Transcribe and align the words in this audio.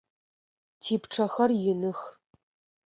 Типчъэхэр 0.81 1.49
иных. 1.71 1.99